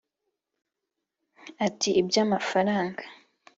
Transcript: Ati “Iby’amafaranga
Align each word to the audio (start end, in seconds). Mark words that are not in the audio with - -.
Ati 1.65 1.89
“Iby’amafaranga 2.01 3.03